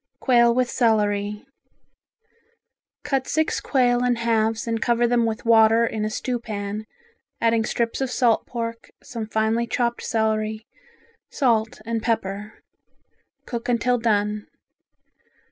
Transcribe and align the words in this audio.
Quail 0.19 0.51
with 0.55 0.67
Celery 0.67 1.45
Cut 3.03 3.27
six 3.27 3.61
quail 3.61 4.03
in 4.03 4.15
halves 4.15 4.65
and 4.65 4.81
cover 4.81 5.05
them 5.05 5.27
with 5.27 5.45
water 5.45 5.85
in 5.85 6.03
a 6.05 6.09
stewpan, 6.09 6.87
adding 7.39 7.63
strips 7.65 8.01
of 8.01 8.09
salt 8.09 8.47
pork, 8.47 8.89
some 9.03 9.27
finely 9.27 9.67
chopped 9.67 10.01
celery, 10.01 10.65
salt 11.29 11.81
and 11.85 12.01
pepper. 12.01 12.63
Cook 13.45 13.69
until 13.69 13.99
done. 13.99 14.47